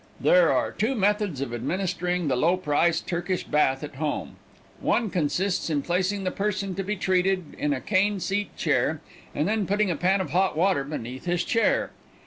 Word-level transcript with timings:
There 0.19 0.51
are 0.51 0.71
two 0.71 0.95
methods 0.95 1.41
of 1.41 1.53
administering 1.53 2.27
the 2.27 2.35
low 2.35 2.57
price 2.57 3.01
Turkish 3.01 3.43
bath 3.43 3.83
at 3.83 3.97
home. 3.97 4.37
One 4.79 5.11
consists 5.11 5.69
in 5.69 5.83
placing 5.83 6.23
the 6.23 6.31
person 6.31 6.73
to 6.73 6.81
be 6.83 6.95
treated 6.95 7.53
in 7.59 7.71
a 7.71 7.81
cane 7.81 8.19
seat 8.19 8.57
chair, 8.57 8.99
and 9.35 9.47
then 9.47 9.67
putting 9.67 9.91
a 9.91 9.95
pan 9.95 10.19
of 10.19 10.31
hot 10.31 10.57
water 10.57 10.83
beneath 10.83 11.25
this 11.25 11.43
chair. 11.43 11.91